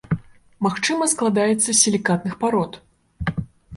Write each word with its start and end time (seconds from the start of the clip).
Магчыма, 0.67 1.03
складаецца 1.13 1.67
з 1.69 1.77
сілікатных 1.83 2.33
парод. 2.41 2.81